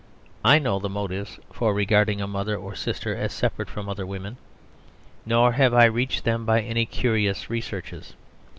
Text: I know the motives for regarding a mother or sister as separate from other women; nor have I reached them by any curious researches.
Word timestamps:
I 0.43 0.57
know 0.57 0.79
the 0.79 0.89
motives 0.89 1.39
for 1.53 1.75
regarding 1.75 2.21
a 2.21 2.27
mother 2.27 2.57
or 2.57 2.73
sister 2.73 3.15
as 3.15 3.31
separate 3.31 3.69
from 3.69 3.87
other 3.87 4.03
women; 4.03 4.37
nor 5.27 5.51
have 5.51 5.75
I 5.75 5.85
reached 5.85 6.23
them 6.23 6.43
by 6.43 6.61
any 6.63 6.87
curious 6.87 7.51
researches. 7.51 8.15